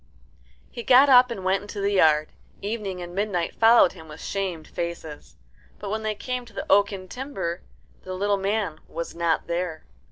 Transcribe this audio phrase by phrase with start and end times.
[0.71, 2.29] He got up and went into the yard.
[2.59, 5.35] Evening and Midnight followed him with shamed faces.
[5.77, 7.61] But when they came to the oaken timber
[8.01, 9.83] the little man was not there.